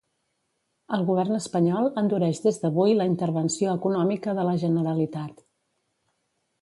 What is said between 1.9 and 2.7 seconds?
endureix des